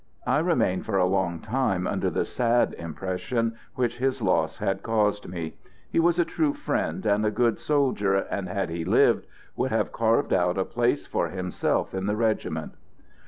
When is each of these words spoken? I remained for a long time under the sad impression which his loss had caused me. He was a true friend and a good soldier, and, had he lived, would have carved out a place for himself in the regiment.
I 0.25 0.39
remained 0.39 0.83
for 0.87 0.97
a 0.97 1.05
long 1.05 1.41
time 1.41 1.85
under 1.85 2.09
the 2.09 2.25
sad 2.25 2.73
impression 2.79 3.53
which 3.75 3.97
his 3.99 4.19
loss 4.19 4.57
had 4.57 4.81
caused 4.81 5.27
me. 5.27 5.57
He 5.91 5.99
was 5.99 6.17
a 6.17 6.25
true 6.25 6.55
friend 6.55 7.05
and 7.05 7.23
a 7.23 7.29
good 7.29 7.59
soldier, 7.59 8.15
and, 8.15 8.49
had 8.49 8.71
he 8.71 8.83
lived, 8.83 9.27
would 9.55 9.69
have 9.69 9.91
carved 9.91 10.33
out 10.33 10.57
a 10.57 10.65
place 10.65 11.05
for 11.05 11.27
himself 11.29 11.93
in 11.93 12.07
the 12.07 12.15
regiment. 12.15 12.73